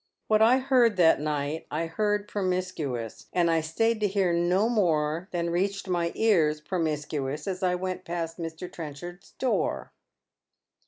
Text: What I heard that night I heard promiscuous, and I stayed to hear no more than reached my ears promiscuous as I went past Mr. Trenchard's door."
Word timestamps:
What 0.27 0.41
I 0.41 0.57
heard 0.57 0.97
that 0.97 1.19
night 1.21 1.67
I 1.69 1.85
heard 1.85 2.27
promiscuous, 2.27 3.27
and 3.33 3.51
I 3.51 3.61
stayed 3.61 3.99
to 3.99 4.07
hear 4.07 4.33
no 4.33 4.67
more 4.67 5.27
than 5.29 5.51
reached 5.51 5.87
my 5.87 6.11
ears 6.15 6.59
promiscuous 6.59 7.45
as 7.47 7.61
I 7.61 7.75
went 7.75 8.03
past 8.03 8.39
Mr. 8.39 8.67
Trenchard's 8.71 9.33
door." 9.33 9.91